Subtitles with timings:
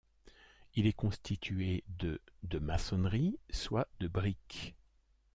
[0.73, 4.73] Il est constitué de de maçonnerie, soit de briques.